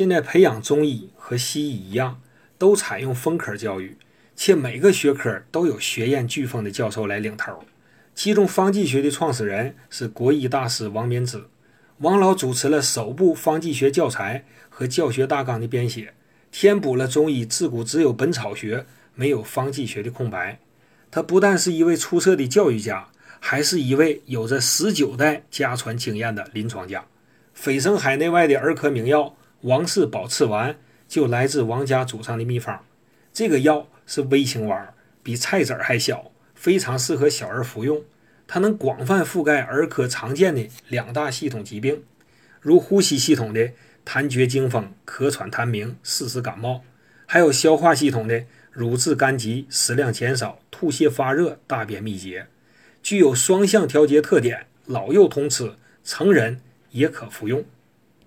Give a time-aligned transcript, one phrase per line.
[0.00, 2.22] 现在培养中医和西医一样，
[2.56, 3.98] 都采用分科教育，
[4.34, 7.62] 且每个学科都有学院巨峰的教授来领头。
[8.14, 11.44] 其中，方剂学的创始人是国医大师王冕之，
[11.98, 16.14] 王老主持了首部方剂学教材和教学大纲的编写，
[16.50, 20.58] 填补了中医自古只有本草学没有方剂学的空白。
[21.10, 23.06] 他不但是一位出色的教育家，
[23.38, 27.04] 还是一位有着十九代家传经验的临床家。
[27.54, 29.36] 蜚声海内外的儿科名药。
[29.62, 32.84] 王氏保次丸就来自王家祖上的秘方。
[33.32, 38.02] 这个药是微型丸，比菜籽还小，非常适合小儿服用。
[38.46, 42.02] 它能广泛覆盖儿科常见的两大系统疾病，
[42.60, 43.70] 如呼吸系统的
[44.04, 46.82] 痰厥惊风、咳喘痰鸣、湿湿感冒，
[47.26, 52.46] 还有消化系统的乳质干急、食量减少、吐泻发热、大便秘结。
[53.02, 57.64] 具有双向调节特点，老幼通吃，成人也可服用。